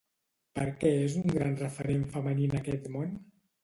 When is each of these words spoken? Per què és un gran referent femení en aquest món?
Per 0.59 0.63
què 0.79 0.93
és 1.03 1.19
un 1.21 1.29
gran 1.37 1.55
referent 1.61 2.05
femení 2.19 2.53
en 2.53 2.61
aquest 2.65 2.95
món? 2.99 3.19